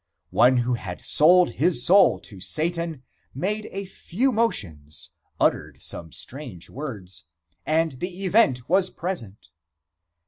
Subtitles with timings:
[0.31, 3.03] One who had sold his soul to Satan
[3.35, 7.25] made a few motions, uttered some strange words,
[7.67, 9.49] and the event was present.